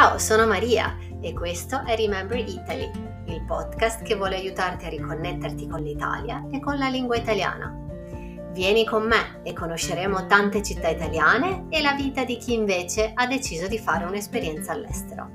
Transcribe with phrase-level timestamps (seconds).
[0.00, 2.90] Ciao, sono Maria e questo è Remember Italy,
[3.26, 7.70] il podcast che vuole aiutarti a riconnetterti con l'Italia e con la lingua italiana.
[8.54, 13.26] Vieni con me e conosceremo tante città italiane e la vita di chi invece ha
[13.26, 15.34] deciso di fare un'esperienza all'estero.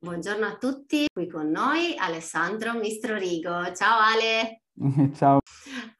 [0.00, 3.72] Buongiorno a tutti, qui con noi Alessandro Mistrorigo.
[3.72, 4.62] Ciao Ale!
[5.14, 5.38] Ciao.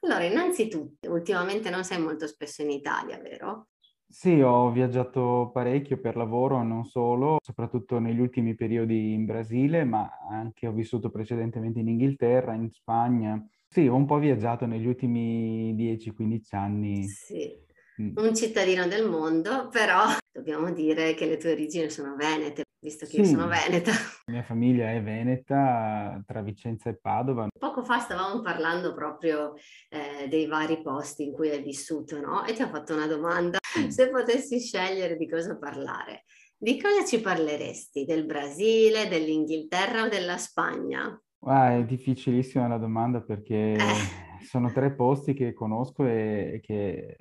[0.01, 3.69] Allora, innanzitutto, ultimamente non sei molto spesso in Italia, vero?
[4.13, 10.11] Sì, ho viaggiato parecchio per lavoro, non solo, soprattutto negli ultimi periodi in Brasile, ma
[10.29, 13.41] anche ho vissuto precedentemente in Inghilterra, in Spagna.
[13.69, 17.07] Sì, ho un po' viaggiato negli ultimi 10-15 anni.
[17.07, 17.57] Sì,
[18.03, 18.17] mm.
[18.17, 23.13] un cittadino del mondo, però dobbiamo dire che le tue origini sono venete visto che
[23.13, 23.93] sì, io sono veneta.
[24.27, 27.49] La mia famiglia è veneta, tra Vicenza e Padova.
[27.59, 29.55] Poco fa stavamo parlando proprio
[29.89, 32.45] eh, dei vari posti in cui hai vissuto, no?
[32.45, 33.89] E ti ho fatto una domanda, mm.
[33.89, 36.25] se potessi scegliere di cosa parlare,
[36.57, 38.05] di cosa ci parleresti?
[38.05, 41.21] Del Brasile, dell'Inghilterra o della Spagna?
[41.43, 44.45] Ah, è difficilissima la domanda perché eh.
[44.47, 47.17] sono tre posti che conosco e che,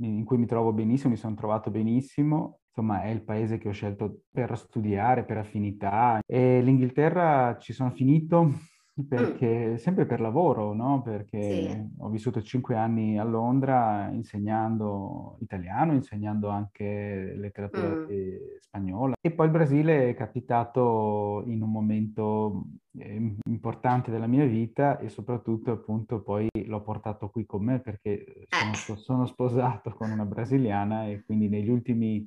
[0.00, 3.72] in cui mi trovo benissimo, mi sono trovato benissimo insomma è il paese che ho
[3.72, 6.20] scelto per studiare, per affinità.
[6.24, 8.52] E l'Inghilterra ci sono finito
[9.06, 9.74] perché, mm.
[9.76, 11.02] sempre per lavoro, no?
[11.02, 11.88] Perché sì.
[11.98, 18.06] ho vissuto cinque anni a Londra insegnando italiano, insegnando anche letteratura mm.
[18.60, 19.14] spagnola.
[19.20, 22.64] E poi il Brasile è capitato in un momento
[22.98, 28.46] eh, importante della mia vita e soprattutto appunto poi l'ho portato qui con me perché
[28.48, 29.00] sono, eh.
[29.00, 32.26] sono sposato con una brasiliana e quindi negli ultimi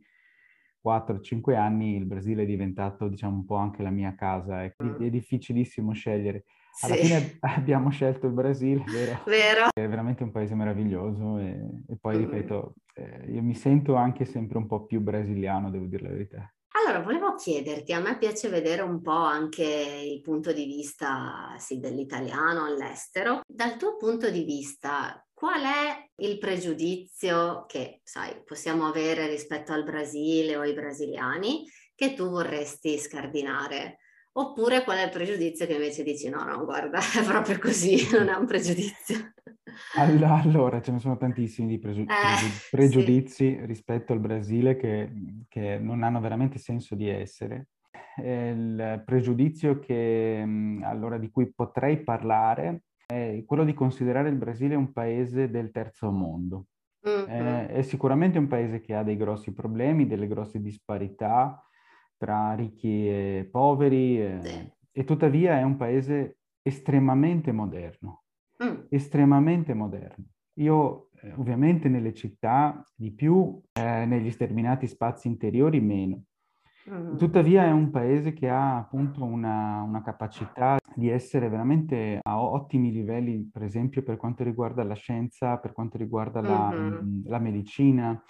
[0.83, 4.63] 4-5 anni il Brasile è diventato, diciamo, un po' anche la mia casa.
[4.63, 6.45] È, è difficilissimo scegliere.
[6.81, 7.01] Alla sì.
[7.01, 9.21] fine abbiamo scelto il Brasile, vero?
[9.25, 9.67] Vero.
[9.73, 12.19] È veramente un paese meraviglioso e, e poi, mm.
[12.19, 16.53] ripeto, eh, io mi sento anche sempre un po' più brasiliano, devo dire la verità.
[16.75, 21.79] Allora, volevo chiederti, a me piace vedere un po' anche il punto di vista sì,
[21.79, 23.41] dell'italiano all'estero.
[23.47, 29.83] Dal tuo punto di vista, qual è il pregiudizio che, sai, possiamo avere rispetto al
[29.83, 33.97] Brasile o ai brasiliani che tu vorresti scardinare?
[34.35, 38.29] Oppure qual è il pregiudizio che invece dici no, no, guarda, è proprio così, non
[38.29, 39.33] è un pregiudizio.
[39.97, 43.65] Allora, ce ne sono tantissimi di pregiu- eh, pregiudizi sì.
[43.65, 45.11] rispetto al Brasile che,
[45.49, 47.67] che, non hanno veramente senso di essere.
[48.15, 50.41] Il pregiudizio che,
[50.83, 56.11] allora, di cui potrei parlare è quello di considerare il Brasile un paese del terzo
[56.11, 56.67] mondo.
[57.07, 57.27] Mm-hmm.
[57.27, 61.61] È, è, sicuramente un paese che ha dei grossi problemi, delle grosse disparità
[62.17, 64.71] tra ricchi e poveri, eh, sì.
[64.91, 68.23] e tuttavia è un paese estremamente moderno,
[68.63, 68.85] mm.
[68.89, 70.25] estremamente moderno.
[70.59, 76.23] Io eh, ovviamente nelle città di più, eh, negli sterminati spazi interiori meno,
[76.89, 77.15] Mm.
[77.15, 82.91] Tuttavia è un paese che ha appunto una, una, capacità di essere veramente a ottimi
[82.91, 87.21] livelli, per esempio per quanto riguarda la scienza, per quanto riguarda la, mm-hmm.
[87.25, 88.21] la medicina.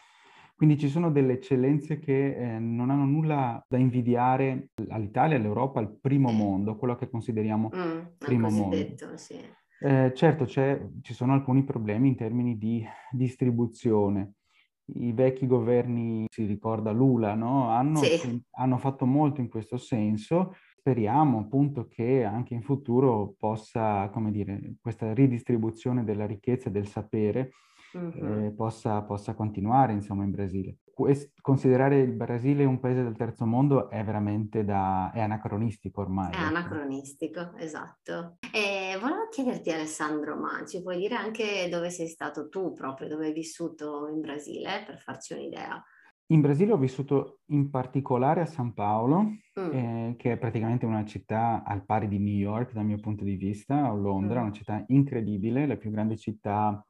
[0.55, 5.97] Quindi ci sono delle eccellenze che eh, non hanno nulla da invidiare all'Italia, all'Europa, al
[5.99, 8.77] primo mondo, quello che consideriamo mm, primo mondo.
[9.15, 9.39] Sì.
[9.79, 14.35] Eh, certo, ci sono alcuni problemi in termini di distribuzione
[14.85, 17.69] i vecchi governi, si ricorda Lula, no?
[17.69, 18.41] hanno, sì.
[18.51, 20.55] hanno, fatto molto in questo senso.
[20.77, 26.87] Speriamo appunto che anche in futuro possa, come dire, questa ridistribuzione della ricchezza e del
[26.87, 27.51] sapere
[27.93, 28.45] uh-huh.
[28.45, 30.77] eh, possa, possa, continuare insomma in Brasile.
[30.93, 36.31] Quest- considerare il Brasile un paese del terzo mondo è veramente da, è anacronistico ormai.
[36.31, 36.45] È ecco.
[36.45, 38.37] anacronistico, esatto.
[38.53, 43.25] E volevo chiederti Alessandro, ma ci puoi dire anche dove sei stato tu proprio, dove
[43.25, 45.83] hai vissuto in Brasile, per farci un'idea?
[46.27, 49.23] In Brasile ho vissuto in particolare a San Paolo,
[49.59, 49.71] mm.
[49.71, 53.35] eh, che è praticamente una città al pari di New York dal mio punto di
[53.35, 54.43] vista, o Londra, mm.
[54.43, 56.85] una città incredibile, la più grande città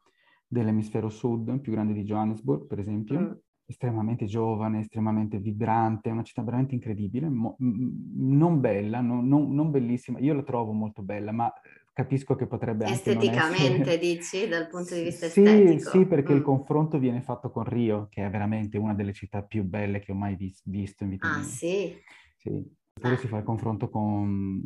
[0.46, 3.20] dell'emisfero sud, più grande di Johannesburg, per esempio.
[3.20, 3.32] Mm.
[3.66, 10.20] Estremamente giovane, estremamente vibrante, una città veramente incredibile, mo- non bella, no, no, non bellissima.
[10.20, 13.98] Io la trovo molto bella, ma eh, capisco che potrebbe anche Esteticamente, essere...
[13.98, 15.90] dici, dal punto di vista sì, estetico?
[15.92, 16.36] Sì, perché mm.
[16.36, 20.12] il confronto viene fatto con Rio, che è veramente una delle città più belle che
[20.12, 21.40] ho mai vis- visto in vita ah, mia.
[21.40, 21.96] Ah, sì?
[22.38, 22.50] Sì.
[22.96, 23.18] Oppure ah.
[23.18, 24.62] si fa il confronto con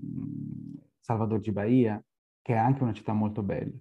[0.99, 2.03] Salvador di Bahia,
[2.41, 3.77] che è anche una città molto bella.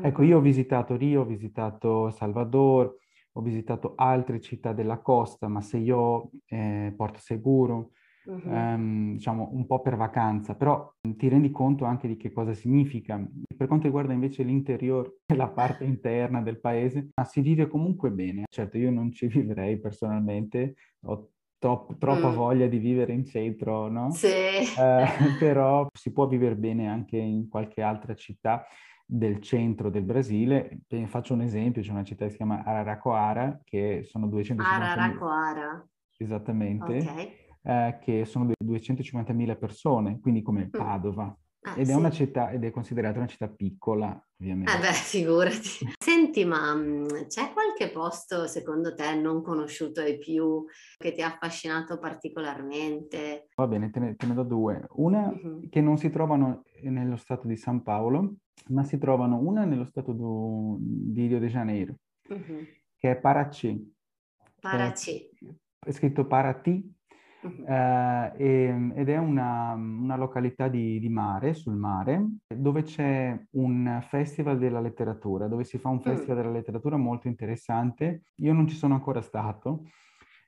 [0.00, 2.96] Ecco, io ho visitato Rio, ho visitato Salvador,
[3.36, 7.90] ho visitato altre città della costa, Maceió, eh, Porto Seguro,
[8.24, 8.42] uh-huh.
[8.44, 13.20] um, diciamo un po' per vacanza, però ti rendi conto anche di che cosa significa.
[13.56, 18.44] Per quanto riguarda invece l'interior, la parte interna del paese, si vive comunque bene.
[18.48, 20.76] Certo, io non ci vivrei personalmente,
[21.06, 22.34] ho tro- troppa mm.
[22.34, 24.10] voglia di vivere in centro, no?
[24.12, 24.28] Sì.
[24.28, 25.06] Eh,
[25.40, 28.64] però si può vivere bene anche in qualche altra città
[29.14, 30.80] del centro del Brasile.
[31.06, 34.92] Faccio un esempio, c'è una città che si chiama Araraquara, che sono 250...
[34.92, 35.88] Araraquara.
[36.16, 36.98] Esattamente.
[36.98, 37.32] Okay.
[37.62, 40.70] Eh, che sono 250.000 persone, quindi come mm.
[40.70, 41.36] Padova.
[41.66, 44.70] Ah, ed, è una città, ed è considerata una città piccola, ovviamente.
[44.70, 45.94] Eh beh, figurati.
[45.96, 50.66] Senti, ma mm, c'è qualche posto secondo te non conosciuto ai più
[50.98, 53.46] che ti ha affascinato particolarmente?
[53.54, 54.86] Va bene, te ne, te ne do due.
[54.96, 55.68] Una uh-huh.
[55.70, 58.34] che non si trovano nello stato di San Paolo,
[58.68, 61.94] ma si trovano una nello stato do, di Rio de Janeiro,
[62.28, 62.66] uh-huh.
[62.96, 63.92] che è Paraci.
[64.60, 65.28] Paraci.
[65.38, 66.94] È, è scritto Paraty
[67.66, 74.02] eh, e, ed è una, una località di, di, mare, sul mare, dove c'è un
[74.08, 76.00] festival della letteratura, dove si fa un mm.
[76.00, 76.40] festival mm.
[76.40, 78.22] della letteratura molto interessante.
[78.36, 79.84] Io non ci sono ancora stato,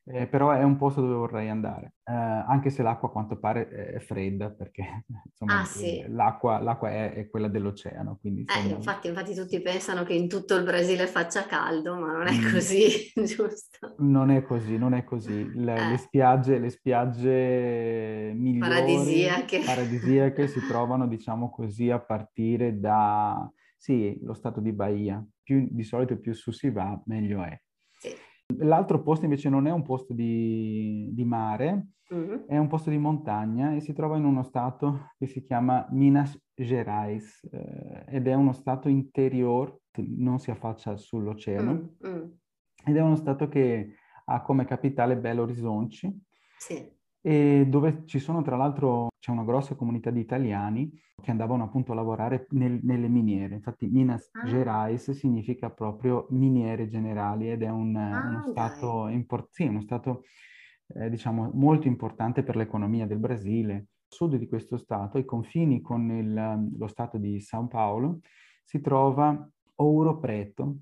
[0.09, 3.69] eh, però è un posto dove vorrei andare, eh, anche se l'acqua a quanto pare
[3.69, 6.05] è fredda, perché insomma, ah, sì.
[6.07, 8.17] l'acqua, l'acqua è, è, quella dell'oceano.
[8.21, 8.69] Quindi, eh, insomma...
[8.69, 12.37] eh, infatti, infatti, tutti pensano che in tutto il Brasile faccia caldo, ma non è
[12.37, 12.53] mm.
[12.53, 13.97] così, giusto?
[13.99, 15.51] Non è così, non è così.
[15.55, 15.99] Le, le eh.
[15.99, 19.63] spiagge, le spiagge migliori, paradisiache.
[19.65, 25.25] paradisiache si trovano, diciamo così, a partire da, sì, lo stato di Bahia.
[25.43, 27.61] Più, di solito più su si va, meglio è.
[28.59, 32.47] L'altro posto invece non è un posto di, di mare, uh-huh.
[32.47, 36.39] è un posto di montagna e si trova in uno stato che si chiama Minas
[36.55, 42.39] Gerais eh, ed è uno stato interior, non si affaccia sull'oceano, uh-huh.
[42.85, 43.95] ed è uno stato che
[44.27, 46.15] ha come capitale Belo Horizonte.
[46.59, 46.95] Sì
[47.27, 50.89] e dove ci sono tra l'altro, c'è una grossa comunità di italiani
[51.21, 53.57] che andavano appunto a lavorare nel, nelle miniere.
[53.57, 54.45] Infatti Minas ah.
[54.47, 60.23] Gerais significa proprio miniere generali ed è un, ah, uno stato, import- sì, uno stato
[60.95, 63.75] eh, diciamo molto importante per l'economia del Brasile.
[63.75, 68.21] A sud di questo stato, ai confini con il, lo stato di São Paulo,
[68.63, 70.77] si trova Ouro Preto,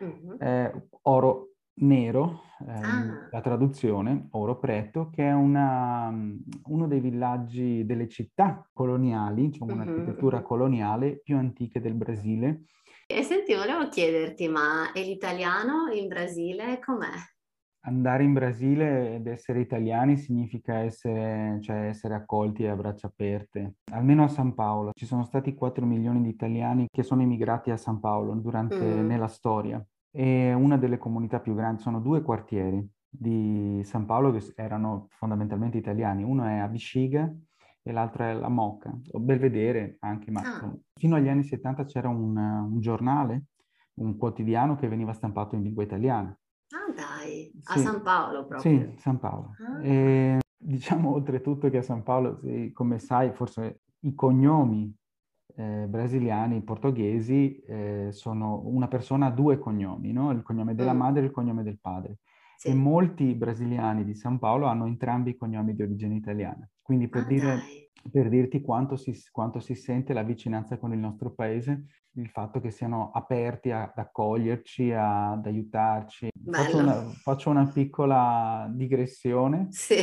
[0.00, 0.38] uh-huh.
[0.40, 3.28] eh, oro nero, ah.
[3.30, 6.12] la traduzione, Oro Preto, che è una,
[6.66, 9.88] uno dei villaggi delle città coloniali, diciamo mm-hmm.
[9.88, 12.64] un'architettura coloniale più antiche del Brasile.
[13.06, 17.12] E senti, volevo chiederti, ma l'italiano in Brasile com'è?
[17.86, 23.74] Andare in Brasile ed essere italiani significa essere, cioè essere accolti a braccia aperte.
[23.92, 24.92] Almeno a San Paolo.
[24.94, 29.06] Ci sono stati 4 milioni di italiani che sono emigrati a San Paolo durante, mm.
[29.06, 34.52] nella storia e una delle comunità più grandi, sono due quartieri di San Paolo che
[34.54, 37.28] erano fondamentalmente italiani, uno è a Bisciga
[37.82, 40.72] e l'altro è la Moca, o Belvedere anche, ma ah.
[40.94, 43.46] fino agli anni 70 c'era un, un, giornale,
[43.94, 46.28] un quotidiano che veniva stampato in lingua italiana.
[46.28, 48.60] Ah dai, a San Paolo proprio?
[48.60, 49.50] Sì, San Paolo.
[49.66, 49.84] Ah.
[49.84, 52.40] E, diciamo oltretutto che a San Paolo,
[52.72, 54.94] come sai, forse i cognomi
[55.56, 60.30] eh, brasiliani, portoghesi, eh, sono una persona ha due cognomi, no?
[60.32, 60.98] il cognome della mm.
[60.98, 62.18] madre e il cognome del padre.
[62.56, 62.68] Sì.
[62.68, 66.68] E molti brasiliani di San Paolo hanno entrambi i cognomi di origine italiana.
[66.84, 67.60] Quindi per, ah, dire,
[68.12, 71.86] per dirti quanto si, quanto si, sente la vicinanza con il nostro paese,
[72.16, 76.28] il fatto che siano aperti ad accoglierci, ad aiutarci.
[76.50, 79.68] Faccio una, faccio una, piccola digressione.
[79.70, 80.02] Sì.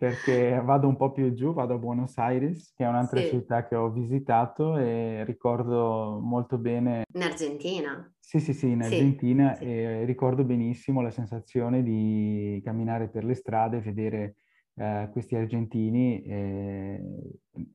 [0.00, 3.28] perché vado un po' più giù, vado a Buenos Aires, che è un'altra sì.
[3.28, 7.04] città che ho visitato e ricordo molto bene...
[7.14, 8.12] In Argentina?
[8.18, 13.36] Sì, sì, sì, in Argentina sì, e ricordo benissimo la sensazione di camminare per le
[13.36, 14.34] strade e vedere
[14.78, 17.00] eh, questi argentini, eh,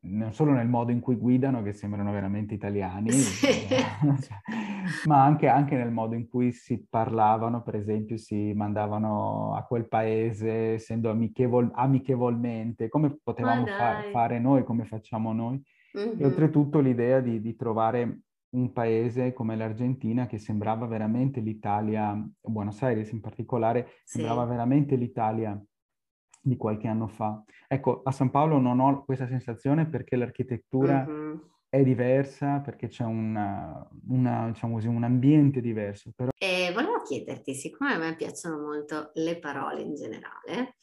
[0.01, 3.47] non solo nel modo in cui guidano, che sembrano veramente italiani, sì.
[4.21, 4.37] Cioè,
[5.05, 9.87] ma anche, anche, nel modo in cui si parlavano, per esempio, si mandavano a quel
[9.87, 15.61] paese essendo amichevol- amichevolmente, come potevamo fa- fare noi, come facciamo noi.
[15.97, 16.19] Mm-hmm.
[16.19, 22.81] E oltretutto l'idea di, di trovare un paese come l'Argentina che sembrava veramente l'Italia, Buenos
[22.83, 24.49] Aires in particolare, sembrava sì.
[24.49, 25.59] veramente l'Italia
[26.41, 27.43] di qualche anno fa.
[27.67, 31.37] Ecco, a San Paolo non ho questa sensazione perché l'architettura mm-hmm.
[31.69, 36.11] è diversa, perché c'è una, una, diciamo così, un ambiente diverso.
[36.15, 36.31] Però...
[36.37, 40.75] E volevo chiederti, siccome a me piacciono molto le parole in generale,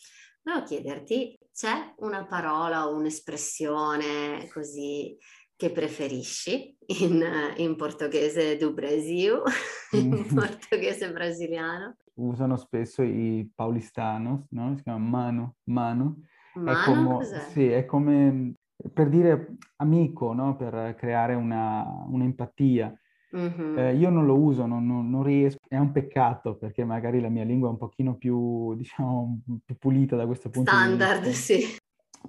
[0.43, 5.17] volevo chiederti, c'è una parola o un'espressione così
[5.57, 7.21] che preferisci in,
[7.57, 9.43] in portoghese do Brasil,
[9.93, 10.35] in mm.
[10.35, 11.97] portoghese brasiliano?
[12.19, 14.77] Usano spesso i paulistanos, no?
[14.77, 16.23] Si chiama mano, mano.
[16.55, 18.55] Mano è come, sì, è come
[18.93, 20.57] per dire amico, no?
[20.57, 22.97] Per creare una, un'empatia.
[23.37, 23.79] Mm-hmm.
[23.79, 27.29] Eh, io non lo uso, non, non, non, riesco, è un peccato perché magari la
[27.29, 31.55] mia lingua è un pochino più, diciamo, più pulita da questo punto Standard, di vista.
[31.55, 31.77] sì.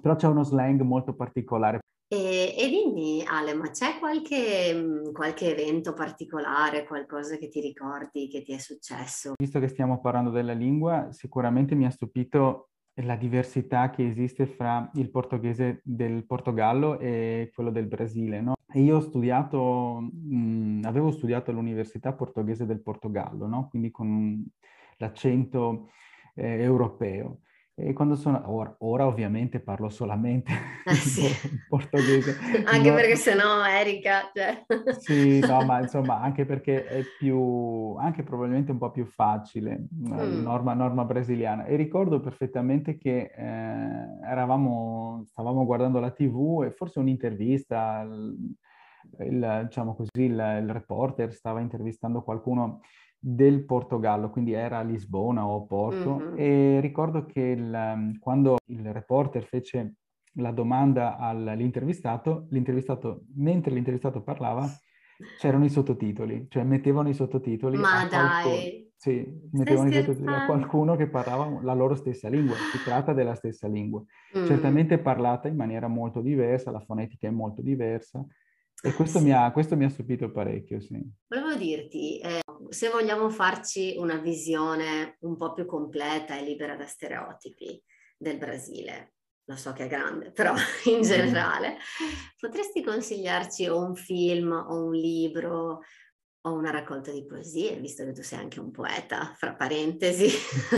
[0.00, 1.80] Però c'è uno slang molto particolare.
[2.12, 8.26] E, e dimmi, Ale, ma c'è qualche, mm, qualche evento particolare, qualcosa che ti ricordi
[8.26, 9.34] che ti è successo?
[9.38, 14.90] Visto che stiamo parlando della lingua, sicuramente mi ha stupito la diversità che esiste fra
[14.94, 18.54] il portoghese del Portogallo e quello del Brasile, no?
[18.72, 23.68] Io ho studiato, mh, avevo studiato all'Università Portoghese del Portogallo, no?
[23.68, 24.44] Quindi con
[24.96, 25.90] l'accento
[26.34, 27.42] eh, europeo.
[27.82, 30.52] E quando sono, ora, ora ovviamente parlo solamente
[30.86, 31.26] eh sì.
[31.68, 32.36] portoghese.
[32.66, 34.64] Anche no, perché sennò Erika, cioè.
[34.98, 40.42] Sì, no, ma insomma, anche perché è più, anche probabilmente un po' più facile, mm.
[40.42, 41.64] norma, norma brasiliana.
[41.64, 48.54] E ricordo perfettamente che eh, eravamo, stavamo guardando la TV e forse un'intervista, il,
[49.20, 52.80] il diciamo così, il, il reporter stava intervistando qualcuno
[53.22, 56.34] del Portogallo, quindi era a Lisbona o a Porto, mm-hmm.
[56.36, 59.96] e ricordo che il, quando il reporter fece
[60.34, 64.66] la domanda all'intervistato, l'intervistato, mentre l'intervistato parlava,
[65.38, 67.76] c'erano i sottotitoli, cioè mettevano i sottotitoli.
[67.76, 68.88] Ma dai!
[68.96, 73.34] Sì, mettevano i sottotitoli a qualcuno che parlava la loro stessa lingua, si tratta della
[73.34, 74.02] stessa lingua.
[74.36, 74.46] Mm.
[74.46, 78.24] Certamente parlata in maniera molto diversa, la fonetica è molto diversa,
[78.82, 79.24] e questo, sì.
[79.24, 81.00] mi, ha, questo mi ha stupito parecchio, sì.
[81.28, 86.86] Volevo dirti, eh, se vogliamo farci una visione un po' più completa e libera da
[86.86, 87.82] stereotipi
[88.16, 90.54] del Brasile, lo so che è grande, però
[90.86, 91.76] in generale,
[92.38, 95.80] potresti consigliarci o un film o un libro
[96.42, 100.28] o una raccolta di poesie, visto che tu sei anche un poeta, fra parentesi.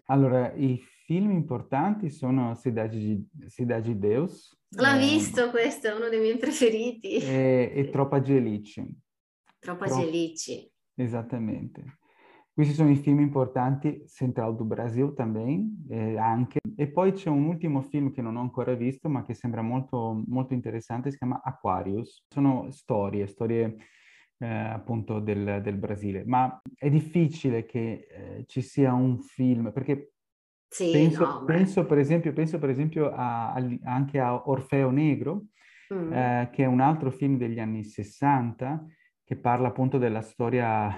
[0.06, 4.56] Allora, i film importanti sono Cidade, Cidade Deus.
[4.74, 7.16] L'ho eh, visto questo, è uno dei miei preferiti.
[7.16, 8.86] E, e Troppa Gelici.
[9.58, 10.70] Troppa Tro- Gelici.
[10.94, 11.98] Esattamente.
[12.54, 16.60] Questi sono i film importanti, Central do Brasil também, eh, anche.
[16.76, 20.22] E poi c'è un ultimo film che non ho ancora visto, ma che sembra molto,
[20.26, 22.24] molto interessante, si chiama Aquarius.
[22.28, 23.76] Sono storie, storie
[24.38, 26.24] eh, appunto del, del, Brasile.
[26.26, 30.12] Ma è difficile che eh, ci sia un film, perché
[30.72, 35.48] sì, penso, no, penso, per esempio, penso, per esempio, a, a, anche a Orfeo Negro,
[35.92, 36.12] mm.
[36.12, 38.86] Eh, che è un altro film degli anni 60,
[39.22, 40.90] che parla appunto della storia,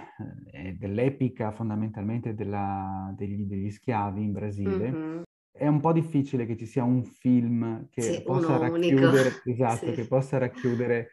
[0.52, 4.90] eh, dell'epica fondamentalmente della, degli, degli, schiavi in Brasile.
[4.92, 5.22] Mm-hmm.
[5.50, 9.92] È un po' difficile che ci sia un film che sì, possa racchiudere, esatto, sì.
[9.92, 11.10] che possa racchiudere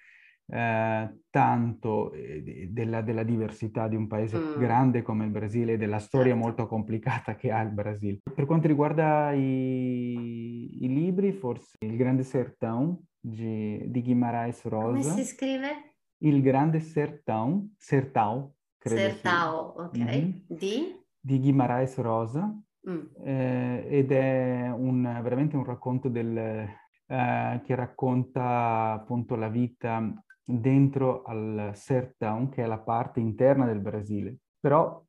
[0.53, 4.59] eh, tanto eh, della, della, diversità di un paese mm.
[4.59, 6.45] grande come il Brasile e della storia certo.
[6.45, 8.19] molto complicata che ha il Brasile.
[8.35, 15.09] Per quanto riguarda i, i libri, forse Il Grande Sertão di, di Guimarães Rosa.
[15.09, 15.95] Come si scrive?
[16.17, 19.97] Il Grande Sertão, Sertão, credo Sertão, ok.
[19.97, 20.31] Mm-hmm.
[20.47, 20.95] Di?
[21.17, 22.53] Di Guimarães Rosa.
[22.89, 23.05] Mm.
[23.23, 30.11] Eh, ed è un, veramente un racconto del, eh, che racconta appunto la vita
[30.43, 34.37] dentro al Sertão, che è la parte interna del Brasile.
[34.59, 35.03] Però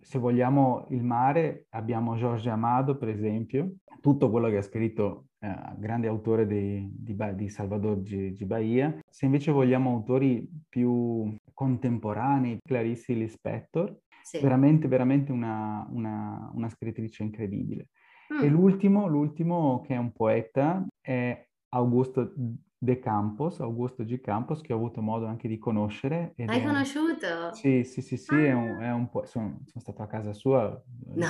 [0.00, 5.54] se vogliamo il mare, abbiamo Jorge Amado, per esempio, tutto quello che ha scritto eh,
[5.76, 8.32] grande autore di, di, di Salvador G.
[8.32, 8.44] G.
[8.44, 8.98] Bahia.
[9.08, 14.40] Se invece vogliamo autori più contemporanei, Clarice Lispector, sì.
[14.40, 17.88] veramente, veramente una, una, una scrittrice incredibile.
[18.34, 18.44] Mm.
[18.44, 22.32] E l'ultimo, l'ultimo, che è un poeta, è Augusto
[22.80, 24.20] De Campos, Augusto G.
[24.20, 26.34] Campos, che ho avuto modo anche di conoscere.
[26.46, 27.52] Hai conosciuto?
[27.52, 28.44] Sì, sì, sì, sì, ah.
[28.44, 29.26] è un, è un po'...
[29.26, 30.80] Sono, sono, stato a casa sua,
[31.14, 31.26] no.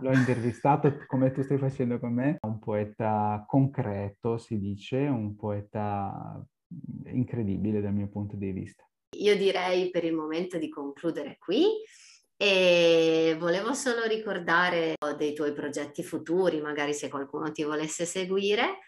[0.00, 2.36] l'ho intervistato come tu stai facendo con me.
[2.42, 6.44] Un poeta concreto, si dice, un poeta
[7.06, 8.86] incredibile dal mio punto di vista.
[9.16, 11.64] Io direi per il momento di concludere qui
[12.36, 18.78] e volevo solo ricordare dei tuoi progetti futuri, magari se qualcuno ti volesse seguire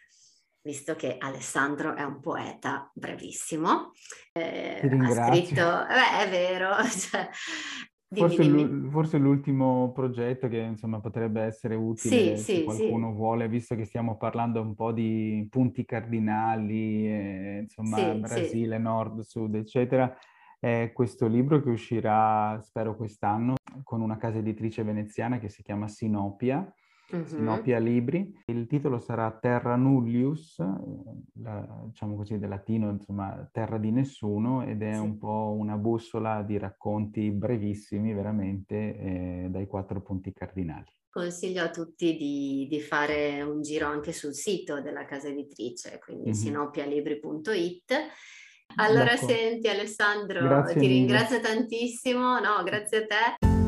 [0.65, 3.93] visto che Alessandro è un poeta brevissimo.
[4.33, 7.29] Eh, ha scritto, beh, è vero, cioè,
[8.15, 13.17] Forse, dimmi, forse, l'ultimo progetto che insomma potrebbe essere utile sì, se sì, qualcuno sì.
[13.17, 19.57] vuole, visto che stiamo parlando un po' di punti cardinali, eh, insomma Brasile, Nord, Sud,
[19.57, 20.17] eccetera,
[20.61, 25.89] è questo libro che uscirà, spero quest'anno, con una casa editrice veneziana che si chiama
[25.89, 26.73] Sinopia,
[27.11, 27.27] uh-huh.
[27.27, 28.43] Sinopia Libri.
[28.47, 34.83] Il titolo sarà Terra Nullius, la, diciamo così del latino, insomma, Terra di Nessuno, ed
[34.83, 35.01] è sì.
[35.01, 40.91] un po' una bussola di racconti brevissimi, veramente, eh, dai quattro punti cardinali.
[41.11, 46.31] consiglio a tutti di, di, fare un giro anche sul sito della casa editrice, quindi
[46.31, 46.33] mm-hmm.
[46.33, 47.93] sinopialibri.it.
[48.77, 49.35] Allora D'accordo.
[49.35, 50.95] senti Alessandro, grazie ti mille.
[50.95, 53.63] ringrazio tantissimo, no, grazie a te.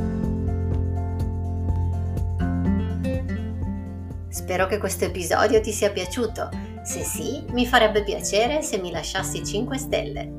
[4.36, 6.50] Spero che questo episodio ti sia piaciuto.
[6.82, 10.30] Se sì, mi farebbe piacere se mi lasciassi 5 stelle.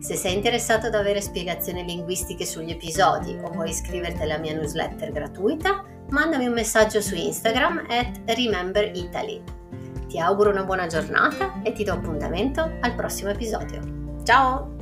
[0.00, 5.12] Se sei interessato ad avere spiegazioni linguistiche sugli episodi o vuoi iscriverti alla mia newsletter
[5.12, 9.42] gratuita, mandami un messaggio su Instagram at rememberitaly.
[10.06, 14.22] Ti auguro una buona giornata e ti do appuntamento al prossimo episodio.
[14.24, 14.77] Ciao!